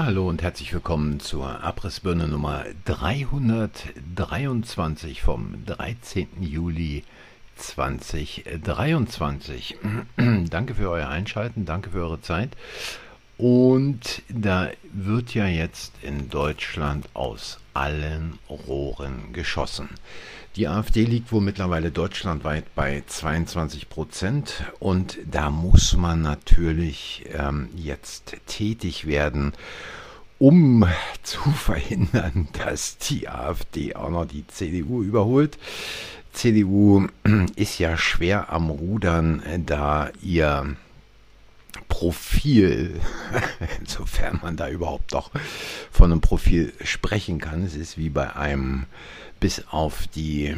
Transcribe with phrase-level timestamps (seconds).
[0.00, 6.26] Ja, hallo und herzlich willkommen zur Abrissbirne Nummer 323 vom 13.
[6.40, 7.04] Juli
[7.56, 9.76] 2023.
[10.48, 12.56] danke für euer Einschalten, danke für eure Zeit.
[13.36, 19.90] Und da wird ja jetzt in Deutschland aus allen Rohren geschossen.
[20.56, 27.68] Die AfD liegt wohl mittlerweile deutschlandweit bei 22 Prozent und da muss man natürlich ähm,
[27.76, 29.52] jetzt tätig werden,
[30.40, 30.84] um
[31.22, 35.56] zu verhindern, dass die AfD auch noch die CDU überholt.
[36.32, 37.06] CDU
[37.54, 40.74] ist ja schwer am Rudern, da ihr
[41.88, 43.00] Profil,
[43.78, 45.30] insofern man da überhaupt doch
[45.92, 47.62] von einem Profil sprechen kann.
[47.62, 48.86] Es ist wie bei einem
[49.40, 50.54] bis auf die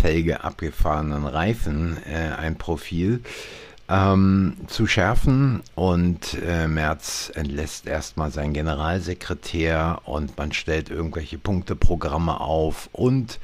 [0.00, 3.20] Felge abgefahrenen Reifen äh, ein Profil
[3.88, 5.62] ähm, zu schärfen.
[5.74, 13.38] Und äh, Merz entlässt erstmal seinen Generalsekretär und man stellt irgendwelche Punkteprogramme auf und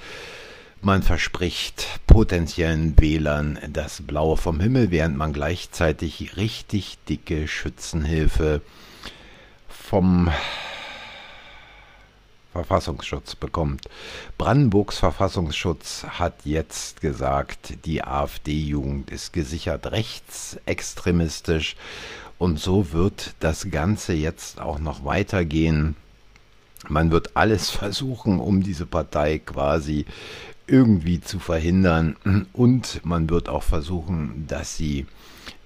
[0.83, 8.62] man verspricht potenziellen Wählern das Blaue vom Himmel, während man gleichzeitig richtig dicke Schützenhilfe
[9.69, 10.31] vom
[12.53, 13.83] Verfassungsschutz bekommt.
[14.37, 21.77] Brandenburgs Verfassungsschutz hat jetzt gesagt, die AfD-Jugend ist gesichert rechtsextremistisch
[22.39, 25.95] und so wird das Ganze jetzt auch noch weitergehen.
[26.89, 30.06] Man wird alles versuchen, um diese Partei quasi
[30.67, 32.17] irgendwie zu verhindern
[32.53, 35.06] und man wird auch versuchen, dass sie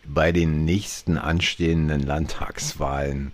[0.07, 3.33] bei den nächsten anstehenden Landtagswahlen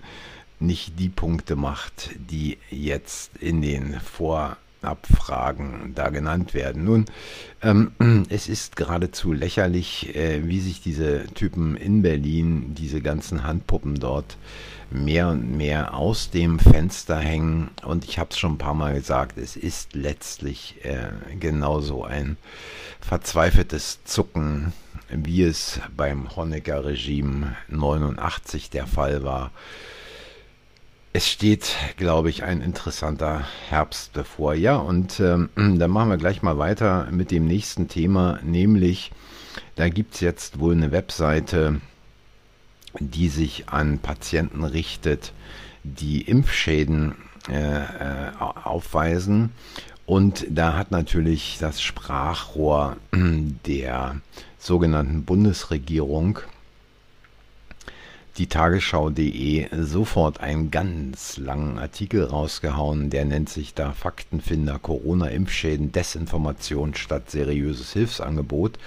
[0.61, 6.84] nicht die Punkte macht, die jetzt in den Vorabfragen da genannt werden.
[6.84, 7.06] Nun,
[7.62, 7.92] ähm,
[8.28, 14.37] es ist geradezu lächerlich, äh, wie sich diese Typen in Berlin, diese ganzen Handpuppen dort,
[14.91, 17.71] mehr und mehr aus dem Fenster hängen.
[17.84, 22.37] Und ich habe es schon ein paar Mal gesagt, es ist letztlich äh, genauso ein
[23.00, 24.72] verzweifeltes Zucken,
[25.09, 29.50] wie es beim Honecker-Regime 89 der Fall war.
[31.12, 34.54] Es steht, glaube ich, ein interessanter Herbst bevor.
[34.54, 39.10] Ja, und ähm, dann machen wir gleich mal weiter mit dem nächsten Thema, nämlich
[39.75, 41.81] da gibt es jetzt wohl eine Webseite,
[43.00, 45.32] die sich an Patienten richtet,
[45.82, 47.16] die Impfschäden
[47.48, 49.50] äh, äh, aufweisen.
[50.06, 54.21] Und da hat natürlich das Sprachrohr der
[54.59, 56.41] sogenannten Bundesregierung
[58.41, 66.95] die Tagesschau.de sofort einen ganz langen Artikel rausgehauen, der nennt sich da Faktenfinder Corona-Impfschäden, Desinformation
[66.95, 68.78] statt seriöses Hilfsangebot.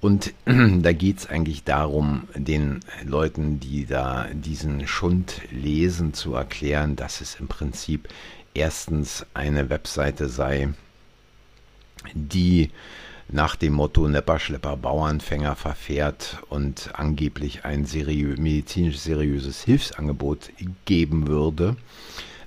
[0.00, 6.96] Und da geht es eigentlich darum, den Leuten, die da diesen Schund lesen, zu erklären,
[6.96, 8.08] dass es im Prinzip
[8.54, 10.70] erstens eine Webseite sei,
[12.14, 12.70] die
[13.28, 20.50] nach dem Motto Nepperschlepper Bauernfänger verfährt und angeblich ein seriö medizinisch seriöses Hilfsangebot
[20.86, 21.76] geben würde.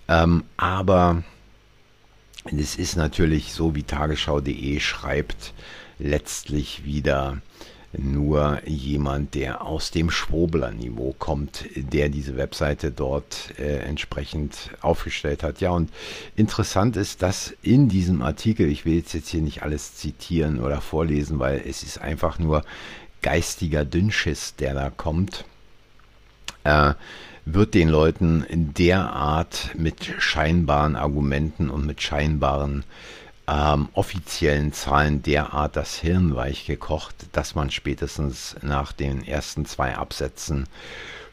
[0.08, 1.24] Ähm, aber
[2.46, 5.54] es ist natürlich so, wie tagesschau.de schreibt,
[6.00, 7.38] letztlich wieder
[7.98, 15.60] nur jemand, der aus dem Schwobler-Niveau kommt, der diese Webseite dort äh, entsprechend aufgestellt hat.
[15.60, 15.92] Ja, und
[16.36, 20.80] interessant ist, dass in diesem Artikel, ich will jetzt, jetzt hier nicht alles zitieren oder
[20.80, 22.64] vorlesen, weil es ist einfach nur
[23.22, 25.46] geistiger Dünnschiss, der da kommt,
[26.64, 26.94] äh,
[27.46, 32.84] wird den Leuten in der Art mit scheinbaren Argumenten und mit scheinbaren
[33.52, 39.96] ähm, offiziellen Zahlen derart das Hirn weich gekocht, dass man spätestens nach den ersten zwei
[39.96, 40.68] Absätzen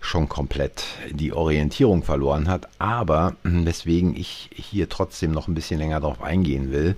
[0.00, 2.68] schon komplett die Orientierung verloren hat.
[2.78, 6.96] Aber weswegen ich hier trotzdem noch ein bisschen länger darauf eingehen will,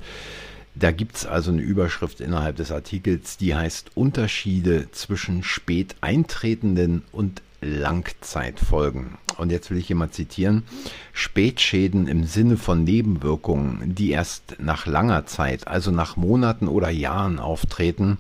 [0.75, 7.03] da gibt es also eine Überschrift innerhalb des Artikels, die heißt Unterschiede zwischen spät eintretenden
[7.13, 9.19] und Langzeitfolgen.
[9.37, 10.65] Und jetzt will ich hier mal zitieren.
[11.13, 17.39] Spätschäden im Sinne von Nebenwirkungen, die erst nach langer Zeit, also nach Monaten oder Jahren
[17.39, 18.19] auftreten,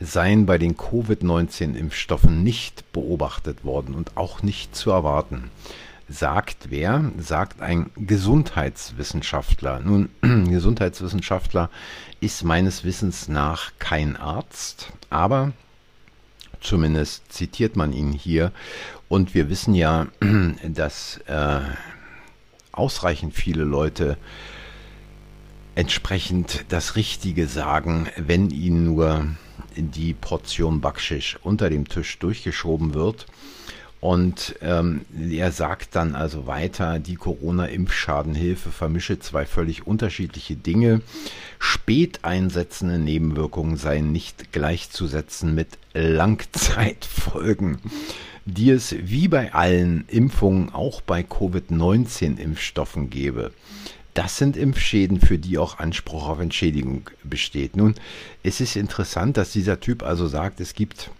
[0.00, 5.50] seien bei den Covid-19-Impfstoffen nicht beobachtet worden und auch nicht zu erwarten.
[6.10, 7.12] Sagt wer?
[7.18, 9.80] Sagt ein Gesundheitswissenschaftler.
[9.80, 11.68] Nun, Gesundheitswissenschaftler
[12.20, 15.52] ist meines Wissens nach kein Arzt, aber
[16.60, 18.52] Zumindest zitiert man ihn hier.
[19.08, 20.08] Und wir wissen ja,
[20.62, 21.60] dass äh,
[22.72, 24.16] ausreichend viele Leute
[25.74, 29.26] entsprechend das Richtige sagen, wenn ihnen nur
[29.76, 33.26] die Portion Backschisch unter dem Tisch durchgeschoben wird.
[34.00, 35.00] Und ähm,
[35.30, 41.00] er sagt dann also weiter, die Corona-Impfschadenhilfe vermische zwei völlig unterschiedliche Dinge.
[41.58, 47.78] Spät einsetzende Nebenwirkungen seien nicht gleichzusetzen mit Langzeitfolgen,
[48.44, 53.50] die es wie bei allen Impfungen auch bei Covid-19-Impfstoffen gebe.
[54.14, 57.76] Das sind Impfschäden, für die auch Anspruch auf Entschädigung besteht.
[57.76, 57.94] Nun,
[58.42, 61.10] es ist interessant, dass dieser Typ also sagt, es gibt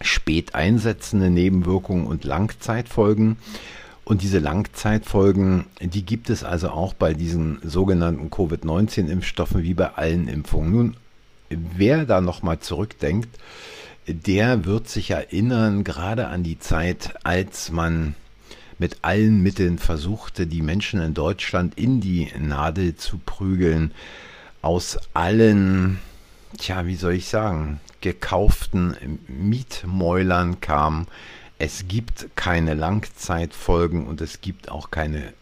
[0.00, 3.36] spät einsetzende Nebenwirkungen und Langzeitfolgen.
[4.04, 10.28] Und diese Langzeitfolgen, die gibt es also auch bei diesen sogenannten Covid-19-Impfstoffen wie bei allen
[10.28, 10.70] Impfungen.
[10.70, 10.96] Nun,
[11.48, 13.28] wer da nochmal zurückdenkt,
[14.06, 18.14] der wird sich erinnern, gerade an die Zeit, als man
[18.78, 23.92] mit allen Mitteln versuchte, die Menschen in Deutschland in die Nadel zu prügeln,
[24.62, 25.98] aus allen,
[26.56, 28.96] tja, wie soll ich sagen, gekauften
[29.28, 31.06] Mietmäulern kam.
[31.58, 35.32] Es gibt keine Langzeitfolgen und es gibt auch keine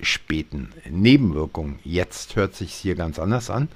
[0.00, 1.78] späten Nebenwirkungen.
[1.84, 3.68] Jetzt hört sich hier ganz anders an.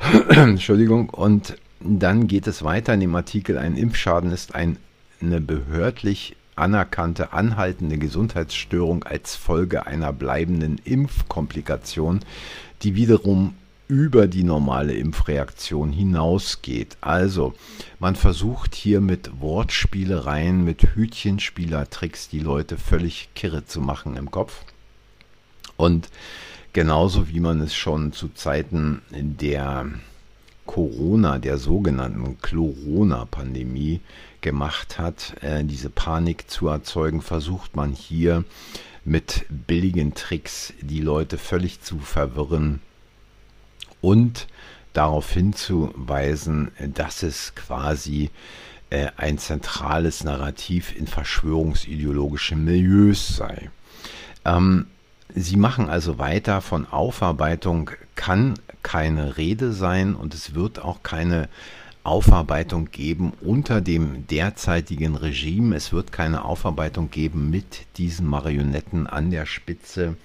[0.28, 1.10] Entschuldigung.
[1.10, 3.58] Und dann geht es weiter in dem Artikel.
[3.58, 4.78] Ein Impfschaden ist ein,
[5.20, 12.20] eine behördlich anerkannte anhaltende Gesundheitsstörung als Folge einer bleibenden Impfkomplikation,
[12.82, 13.54] die wiederum
[13.92, 16.96] über die normale Impfreaktion hinausgeht.
[17.02, 17.52] Also,
[17.98, 24.64] man versucht hier mit Wortspielereien, mit Hütchenspielertricks die Leute völlig kirre zu machen im Kopf.
[25.76, 26.08] Und
[26.72, 29.84] genauso wie man es schon zu Zeiten der
[30.64, 34.00] Corona, der sogenannten Corona-Pandemie
[34.40, 38.44] gemacht hat, äh, diese Panik zu erzeugen, versucht man hier
[39.04, 42.80] mit billigen Tricks die Leute völlig zu verwirren
[44.02, 44.46] und
[44.92, 48.30] darauf hinzuweisen, dass es quasi
[48.90, 53.70] äh, ein zentrales Narrativ in verschwörungsideologischen Milieus sei.
[54.44, 54.86] Ähm,
[55.34, 61.48] Sie machen also weiter von Aufarbeitung kann keine Rede sein und es wird auch keine
[62.04, 65.74] Aufarbeitung geben unter dem derzeitigen Regime.
[65.74, 70.16] Es wird keine Aufarbeitung geben mit diesen Marionetten an der Spitze.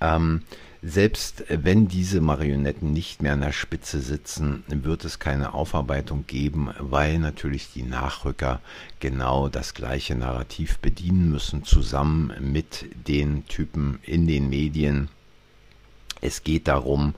[0.00, 0.42] Ähm,
[0.86, 6.70] selbst wenn diese Marionetten nicht mehr an der Spitze sitzen, wird es keine Aufarbeitung geben,
[6.78, 8.60] weil natürlich die Nachrücker
[9.00, 15.08] genau das gleiche Narrativ bedienen müssen, zusammen mit den Typen in den Medien.
[16.20, 17.14] Es geht darum,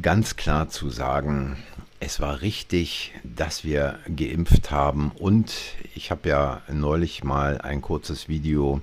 [0.00, 1.56] ganz klar zu sagen,
[1.98, 5.52] es war richtig, dass wir geimpft haben und
[5.96, 8.80] ich habe ja neulich mal ein kurzes Video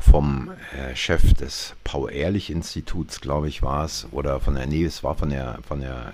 [0.00, 5.14] vom äh, Chef des Paul-Ehrlich-Instituts, glaube ich, war es, oder von der, nee, es war
[5.14, 6.12] von der, von der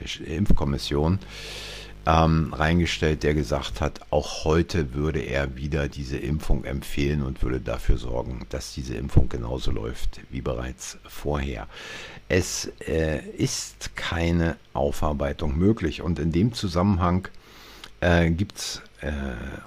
[0.00, 1.18] äh, Impfkommission,
[2.06, 7.60] ähm, reingestellt, der gesagt hat, auch heute würde er wieder diese Impfung empfehlen und würde
[7.60, 11.68] dafür sorgen, dass diese Impfung genauso läuft wie bereits vorher.
[12.28, 17.28] Es äh, ist keine Aufarbeitung möglich und in dem Zusammenhang
[18.00, 18.82] äh, gibt es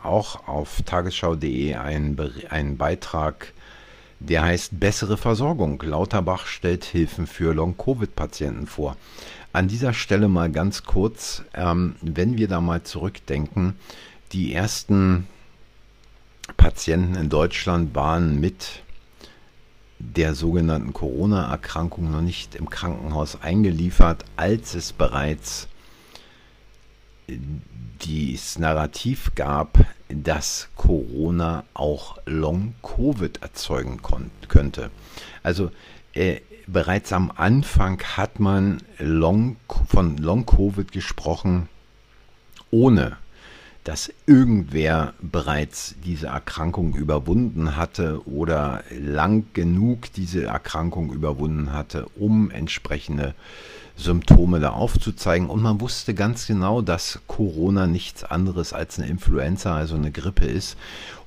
[0.04, 2.18] auch auf tagesschau.de einen,
[2.50, 3.54] einen Beitrag,
[4.20, 5.82] der heißt Bessere Versorgung.
[5.82, 8.96] Lauterbach stellt Hilfen für Long-Covid-Patienten vor.
[9.54, 13.76] An dieser Stelle mal ganz kurz, ähm, wenn wir da mal zurückdenken,
[14.32, 15.28] die ersten
[16.58, 18.84] Patienten in Deutschland waren mit
[20.00, 25.68] der sogenannten Corona-Erkrankung noch nicht im Krankenhaus eingeliefert, als es bereits
[27.28, 34.00] dieses Narrativ gab, dass Corona auch Long-Covid erzeugen
[34.48, 34.92] könnte.
[35.44, 35.72] Also
[36.14, 41.70] äh, bereits am Anfang hat man Long, von Long-Covid gesprochen,
[42.72, 43.18] ohne
[43.84, 52.50] dass irgendwer bereits diese Erkrankung überwunden hatte oder lang genug diese Erkrankung überwunden hatte, um
[52.50, 53.36] entsprechende
[53.98, 55.50] Symptome da aufzuzeigen.
[55.50, 60.46] Und man wusste ganz genau, dass Corona nichts anderes als eine Influenza, also eine Grippe
[60.46, 60.78] ist.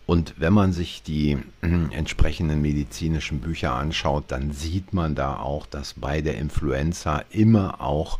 [0.07, 5.67] Und wenn man sich die äh, entsprechenden medizinischen Bücher anschaut, dann sieht man da auch,
[5.67, 8.19] dass bei der Influenza immer auch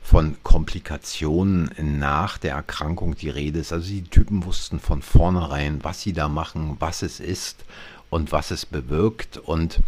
[0.00, 3.72] von Komplikationen nach der Erkrankung die Rede ist.
[3.72, 7.64] Also die Typen wussten von vornherein, was sie da machen, was es ist
[8.10, 9.38] und was es bewirkt.
[9.38, 9.80] Und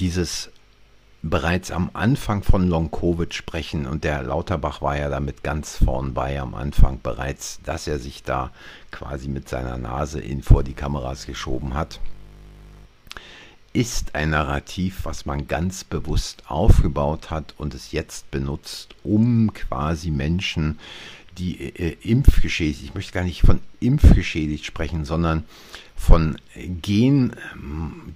[0.00, 0.50] dieses
[1.24, 6.38] bereits am Anfang von Long-Covid sprechen und der Lauterbach war ja damit ganz vorn bei
[6.38, 8.52] am Anfang bereits, dass er sich da
[8.90, 11.98] quasi mit seiner Nase in vor die Kameras geschoben hat.
[13.72, 20.10] Ist ein Narrativ, was man ganz bewusst aufgebaut hat und es jetzt benutzt, um quasi
[20.10, 20.78] Menschen,
[21.38, 25.44] die äh, impfgeschädigt, ich möchte gar nicht von impfgeschädigt sprechen, sondern
[25.94, 26.36] von
[26.82, 27.32] Gen,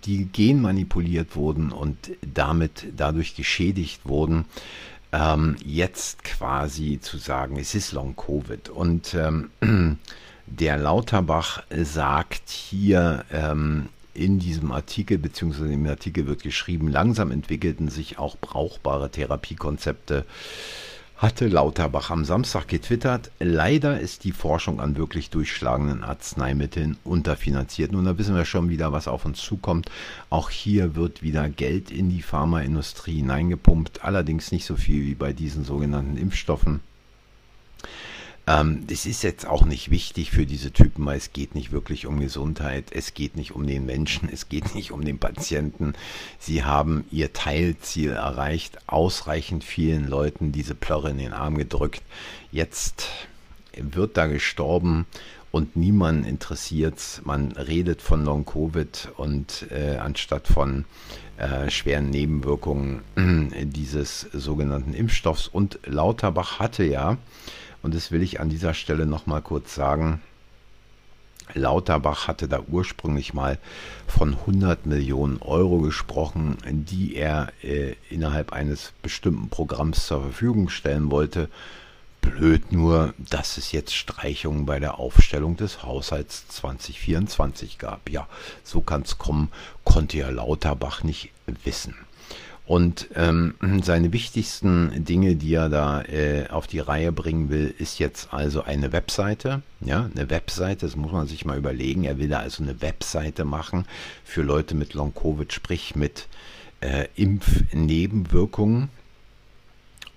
[0.05, 4.45] die genmanipuliert wurden und damit dadurch geschädigt wurden,
[5.13, 8.69] ähm, jetzt quasi zu sagen, es ist Long Covid.
[8.69, 9.51] Und ähm,
[10.47, 17.89] der Lauterbach sagt hier ähm, in diesem Artikel, beziehungsweise im Artikel wird geschrieben, langsam entwickelten
[17.89, 20.25] sich auch brauchbare Therapiekonzepte
[21.19, 27.91] hatte Lauterbach am Samstag getwittert, leider ist die Forschung an wirklich durchschlagenden Arzneimitteln unterfinanziert.
[27.91, 29.91] Nun, da wissen wir schon wieder, was auf uns zukommt.
[30.31, 35.33] Auch hier wird wieder Geld in die Pharmaindustrie hineingepumpt, allerdings nicht so viel wie bei
[35.33, 36.81] diesen sogenannten Impfstoffen.
[38.49, 42.07] Ähm, das ist jetzt auch nicht wichtig für diese Typen, weil es geht nicht wirklich
[42.07, 45.93] um Gesundheit, es geht nicht um den Menschen, es geht nicht um den Patienten.
[46.39, 52.03] Sie haben ihr Teilziel erreicht, ausreichend vielen Leuten diese Plörre in den Arm gedrückt.
[52.51, 53.09] Jetzt
[53.77, 55.07] wird da gestorben
[55.51, 57.21] und niemand interessiert.
[57.25, 60.87] Man redet von Long Covid und äh, anstatt von
[61.37, 65.49] äh, schweren Nebenwirkungen äh, dieses sogenannten Impfstoffs.
[65.49, 67.19] Und Lauterbach hatte ja
[67.89, 70.21] und das will ich an dieser Stelle nochmal kurz sagen.
[71.55, 73.57] Lauterbach hatte da ursprünglich mal
[74.07, 81.11] von 100 Millionen Euro gesprochen, die er äh, innerhalb eines bestimmten Programms zur Verfügung stellen
[81.11, 81.49] wollte.
[82.21, 88.11] Blöd nur, dass es jetzt Streichungen bei der Aufstellung des Haushalts 2024 gab.
[88.11, 88.29] Ja,
[88.65, 89.51] so kann es kommen,
[89.83, 91.31] konnte ja Lauterbach nicht
[91.65, 91.95] wissen.
[92.69, 97.99] Und ähm, seine wichtigsten Dinge, die er da äh, auf die Reihe bringen will, ist
[97.99, 99.63] jetzt also eine Webseite.
[99.81, 102.05] Ja, eine Webseite, das muss man sich mal überlegen.
[102.05, 103.87] Er will da also eine Webseite machen
[104.23, 106.29] für Leute mit Long-Covid, sprich mit
[106.83, 108.91] äh, Impfnebenwirkungen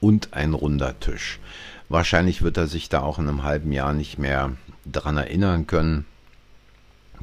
[0.01, 1.39] und ein runder Tisch.
[1.87, 4.51] Wahrscheinlich wird er sich da auch in einem halben Jahr nicht mehr
[4.85, 6.05] dran erinnern können,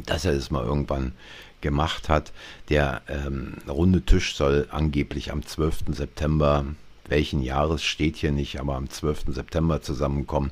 [0.06, 1.12] dass er das mal irgendwann
[1.60, 2.32] gemacht hat.
[2.68, 5.84] Der ähm, runde Tisch soll angeblich am 12.
[5.92, 6.64] September,
[7.08, 9.24] welchen Jahres steht hier nicht, aber am 12.
[9.28, 10.50] September zusammenkommen.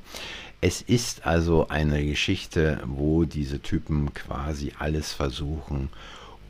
[0.60, 5.90] Es ist also eine Geschichte, wo diese Typen quasi alles versuchen,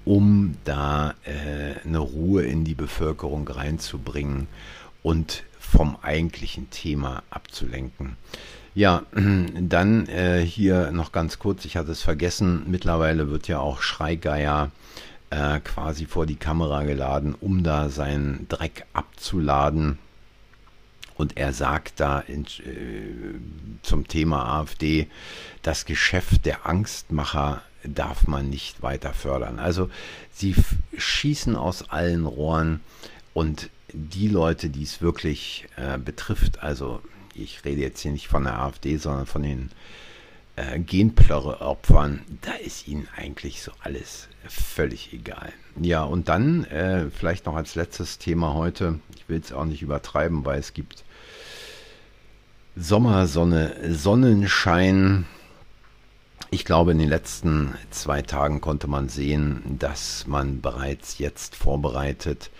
[0.05, 4.47] um da äh, eine Ruhe in die Bevölkerung reinzubringen
[5.03, 8.17] und vom eigentlichen Thema abzulenken.
[8.77, 13.81] Ja, dann äh, hier noch ganz kurz, ich hatte es vergessen, mittlerweile wird ja auch
[13.81, 14.71] Schreigeier
[15.31, 19.97] äh, quasi vor die Kamera geladen, um da seinen Dreck abzuladen.
[21.15, 23.41] Und er sagt da in, äh,
[23.81, 25.09] zum Thema AfD,
[25.63, 29.59] das Geschäft der Angstmacher darf man nicht weiter fördern.
[29.59, 29.89] Also
[30.33, 30.55] sie
[30.99, 32.81] schießen aus allen Rohren
[33.33, 37.01] und die Leute, die es wirklich äh, betrifft, also
[37.39, 39.71] ich rede jetzt hier nicht von der AfD, sondern von den
[40.57, 45.53] äh, Genplörre-Opfern, da ist ihnen eigentlich so alles völlig egal.
[45.81, 49.83] Ja, und dann äh, vielleicht noch als letztes Thema heute, ich will es auch nicht
[49.83, 51.05] übertreiben, weil es gibt
[52.75, 55.27] Sommersonne, Sonnenschein.
[56.51, 62.51] Ich glaube, in den letzten zwei Tagen konnte man sehen, dass man bereits jetzt vorbereitet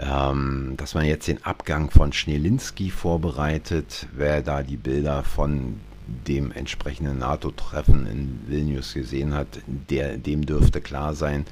[0.00, 4.06] ähm, dass man jetzt den Abgang von Schneelinski vorbereitet.
[4.12, 5.80] Wer da die Bilder von
[6.26, 11.44] dem entsprechenden NATO-Treffen in Vilnius gesehen hat, der, dem dürfte klar sein,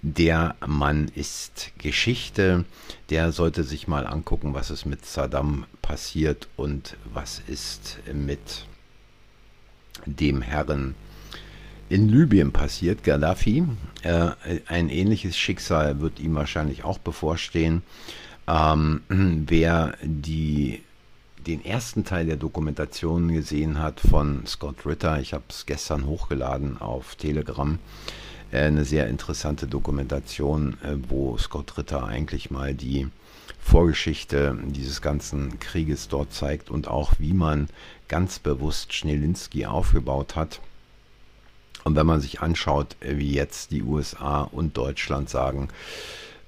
[0.00, 2.64] der Mann ist Geschichte.
[3.10, 8.66] Der sollte sich mal angucken, was ist mit Saddam passiert und was ist mit
[10.06, 10.94] dem Herren
[11.92, 13.64] in Libyen passiert, Gaddafi.
[14.02, 14.30] Äh,
[14.66, 17.82] ein ähnliches Schicksal wird ihm wahrscheinlich auch bevorstehen.
[18.48, 20.80] Ähm, wer die,
[21.46, 26.80] den ersten Teil der Dokumentation gesehen hat von Scott Ritter, ich habe es gestern hochgeladen
[26.80, 27.78] auf Telegram,
[28.52, 33.08] äh, eine sehr interessante Dokumentation, äh, wo Scott Ritter eigentlich mal die
[33.60, 37.68] Vorgeschichte dieses ganzen Krieges dort zeigt und auch wie man
[38.08, 40.58] ganz bewusst Schneelinski aufgebaut hat
[41.84, 45.68] und wenn man sich anschaut, äh, wie jetzt die USA und Deutschland sagen,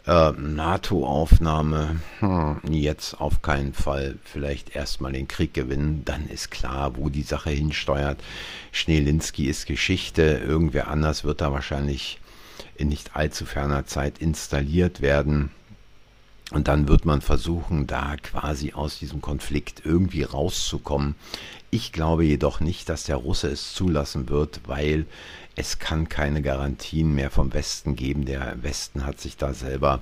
[0.06, 6.96] äh, NATO-Aufnahme, hm, jetzt auf keinen Fall, vielleicht erstmal den Krieg gewinnen, dann ist klar,
[6.96, 8.22] wo die Sache hinsteuert.
[8.72, 12.20] Schneelinski ist Geschichte, irgendwer anders wird da wahrscheinlich
[12.76, 15.50] in nicht allzu ferner Zeit installiert werden.
[16.50, 21.14] Und dann wird man versuchen, da quasi aus diesem Konflikt irgendwie rauszukommen.
[21.70, 25.06] Ich glaube jedoch nicht, dass der Russe es zulassen wird, weil
[25.56, 28.26] es kann keine Garantien mehr vom Westen geben.
[28.26, 30.00] Der Westen hat sich da selber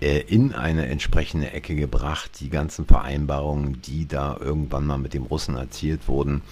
[0.00, 2.40] äh, in eine entsprechende Ecke gebracht.
[2.40, 6.42] Die ganzen Vereinbarungen, die da irgendwann mal mit dem Russen erzielt wurden,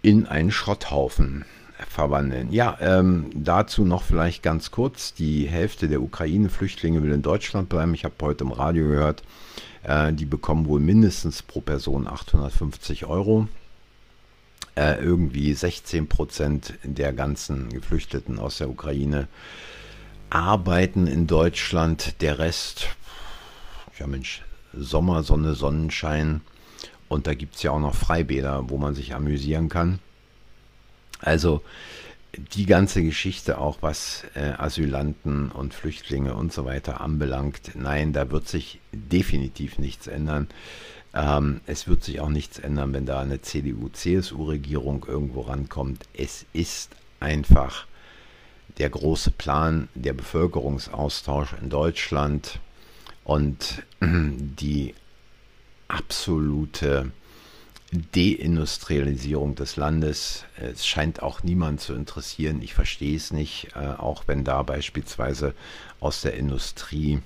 [0.01, 1.45] in einen Schrotthaufen
[1.89, 2.51] verwandeln.
[2.51, 5.13] Ja, ähm, dazu noch vielleicht ganz kurz.
[5.13, 7.93] Die Hälfte der Ukraine-Flüchtlinge will in Deutschland bleiben.
[7.93, 9.23] Ich habe heute im Radio gehört,
[9.83, 13.47] äh, die bekommen wohl mindestens pro Person 850 Euro.
[14.75, 19.27] Äh, irgendwie 16 Prozent der ganzen Geflüchteten aus der Ukraine
[20.29, 22.21] arbeiten in Deutschland.
[22.21, 22.87] Der Rest,
[23.99, 26.41] ja Mensch, Sommer, Sonne, Sonnenschein.
[27.07, 29.99] Und da gibt es ja auch noch Freibäder, wo man sich amüsieren kann.
[31.23, 31.61] Also
[32.55, 38.31] die ganze Geschichte auch, was äh, Asylanten und Flüchtlinge und so weiter anbelangt, nein, da
[38.31, 40.47] wird sich definitiv nichts ändern.
[41.13, 46.05] Ähm, es wird sich auch nichts ändern, wenn da eine CDU-CSU-Regierung irgendwo rankommt.
[46.13, 46.89] Es ist
[47.19, 47.85] einfach
[48.79, 52.59] der große Plan, der Bevölkerungsaustausch in Deutschland
[53.23, 54.95] und die
[55.87, 57.11] absolute
[57.93, 60.45] Deindustrialisierung des Landes.
[60.57, 62.61] Es scheint auch niemand zu interessieren.
[62.61, 65.53] Ich verstehe es nicht, äh, auch wenn da beispielsweise
[65.99, 67.19] aus der Industrie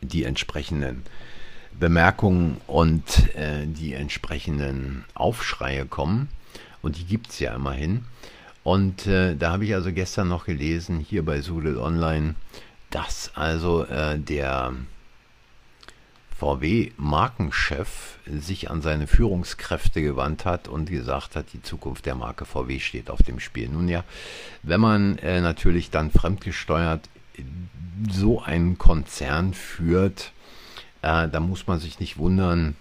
[0.00, 1.02] die entsprechenden
[1.78, 6.28] Bemerkungen und äh, die entsprechenden Aufschreie kommen.
[6.82, 8.04] Und die gibt es ja immerhin.
[8.62, 12.34] Und äh, da habe ich also gestern noch gelesen, hier bei Sudel Online,
[12.90, 14.72] dass also der
[16.38, 22.80] VW-Markenchef sich an seine Führungskräfte gewandt hat und gesagt hat, die Zukunft der Marke VW
[22.80, 23.68] steht auf dem Spiel.
[23.68, 24.04] Nun ja,
[24.62, 27.08] wenn man äh, natürlich dann fremdgesteuert
[28.10, 30.32] so einen Konzern führt,
[31.02, 32.76] äh, da muss man sich nicht wundern,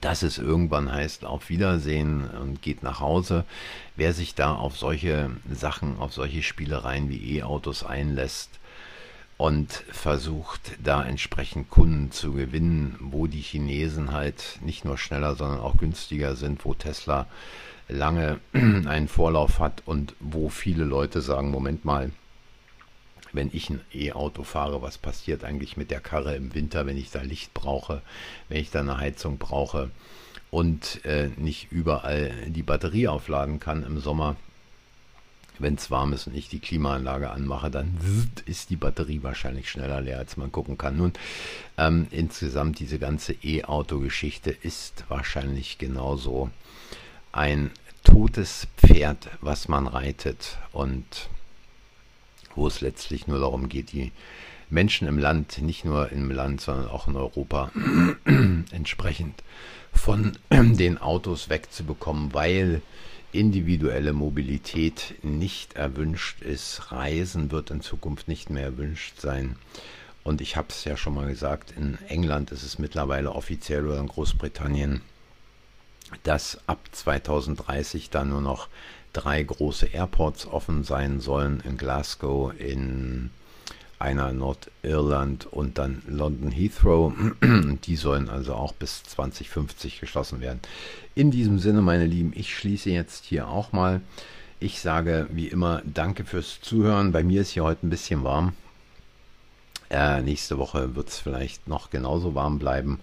[0.00, 3.44] dass es irgendwann heißt, auf Wiedersehen und geht nach Hause.
[3.96, 8.58] Wer sich da auf solche Sachen, auf solche Spielereien wie E-Autos einlässt,
[9.36, 15.60] und versucht da entsprechend Kunden zu gewinnen, wo die Chinesen halt nicht nur schneller, sondern
[15.60, 17.26] auch günstiger sind, wo Tesla
[17.88, 22.10] lange einen Vorlauf hat und wo viele Leute sagen, Moment mal,
[23.32, 27.10] wenn ich ein E-Auto fahre, was passiert eigentlich mit der Karre im Winter, wenn ich
[27.10, 28.00] da Licht brauche,
[28.48, 29.90] wenn ich da eine Heizung brauche
[30.52, 34.36] und äh, nicht überall die Batterie aufladen kann im Sommer,
[35.58, 37.96] wenn es warm ist und ich die Klimaanlage anmache, dann
[38.46, 40.96] ist die Batterie wahrscheinlich schneller leer, als man gucken kann.
[40.96, 41.12] Nun,
[41.78, 46.50] ähm, insgesamt diese ganze E-Auto-Geschichte ist wahrscheinlich genauso
[47.32, 47.70] ein
[48.02, 51.28] totes Pferd, was man reitet und
[52.54, 54.12] wo es letztlich nur darum geht, die
[54.70, 57.70] Menschen im Land, nicht nur im Land, sondern auch in Europa
[58.70, 59.42] entsprechend
[59.92, 62.82] von den Autos wegzubekommen, weil
[63.34, 66.92] individuelle Mobilität nicht erwünscht ist.
[66.92, 69.56] Reisen wird in Zukunft nicht mehr erwünscht sein.
[70.22, 73.98] Und ich habe es ja schon mal gesagt, in England ist es mittlerweile offiziell oder
[73.98, 75.02] in Großbritannien,
[76.22, 78.68] dass ab 2030 dann nur noch
[79.12, 83.30] drei große Airports offen sein sollen in Glasgow, in
[83.98, 87.12] einer Nordirland und dann London Heathrow.
[87.84, 90.60] Die sollen also auch bis 2050 geschlossen werden.
[91.14, 94.00] In diesem Sinne, meine Lieben, ich schließe jetzt hier auch mal.
[94.60, 97.12] Ich sage wie immer Danke fürs Zuhören.
[97.12, 98.54] Bei mir ist hier heute ein bisschen warm.
[99.90, 103.00] Äh, nächste Woche wird es vielleicht noch genauso warm bleiben.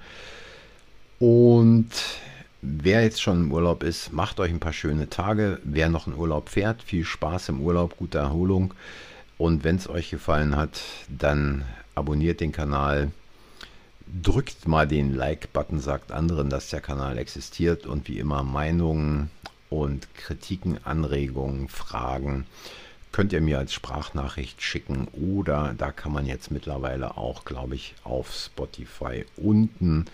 [1.20, 1.90] Und
[2.62, 5.60] wer jetzt schon im Urlaub ist, macht euch ein paar schöne Tage.
[5.64, 8.74] Wer noch in Urlaub fährt, viel Spaß im Urlaub, gute Erholung.
[9.42, 13.10] Und wenn es euch gefallen hat, dann abonniert den Kanal,
[14.22, 19.32] drückt mal den Like-Button, sagt anderen, dass der Kanal existiert und wie immer Meinungen
[19.72, 22.46] und Kritiken, Anregungen, Fragen
[23.12, 27.96] könnt ihr mir als Sprachnachricht schicken oder da kann man jetzt mittlerweile auch, glaube ich,
[28.04, 30.06] auf Spotify unten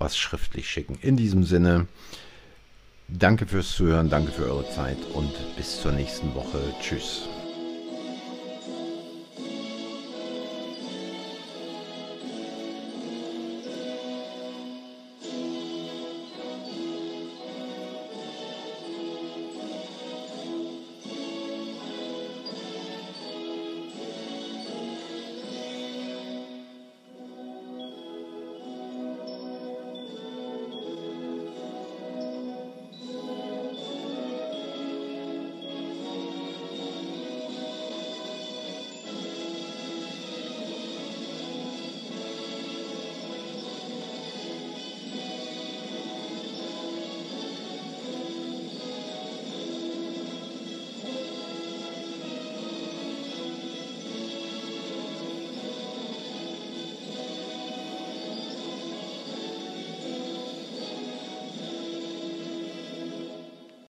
[0.00, 0.98] was schriftlich schicken.
[1.02, 1.86] In diesem Sinne,
[3.06, 6.58] danke fürs Zuhören, danke für eure Zeit und bis zur nächsten Woche.
[6.80, 7.28] Tschüss.